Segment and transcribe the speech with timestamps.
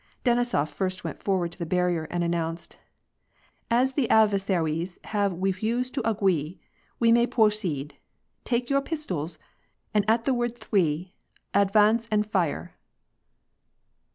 [0.25, 2.79] Denisof first went forward to the barrier, and announced:—
[3.69, 6.57] "As the adve^sa'wies have wefused to agwee,
[6.99, 7.91] we may pwo ceed.
[8.43, 9.37] Take your pistols,
[9.93, 11.11] and at the word thwee,
[11.53, 12.75] advance and fire."